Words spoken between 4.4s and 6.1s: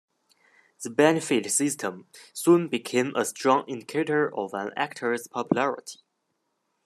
an actor's popularity.